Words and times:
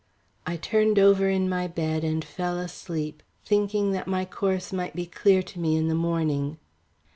I 0.47 0.57
turned 0.57 0.97
over 0.97 1.29
in 1.29 1.47
my 1.47 1.67
bed 1.67 2.03
and 2.03 2.25
fell 2.25 2.57
asleep, 2.57 3.21
thinking 3.45 3.91
that 3.91 4.07
my 4.07 4.25
course 4.25 4.73
might 4.73 4.95
be 4.95 5.05
clear 5.05 5.43
to 5.43 5.59
me 5.59 5.77
in 5.77 5.89
the 5.89 5.93
morning. 5.93 6.57